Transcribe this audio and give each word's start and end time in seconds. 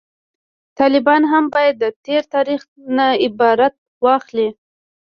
طالبان 0.79 1.21
هم 1.31 1.45
باید 1.55 1.75
د 1.83 1.85
تیر 2.03 2.21
تاریخ 2.33 2.61
نه 2.97 3.07
عبرت 3.25 3.75
واخلي 4.05 4.49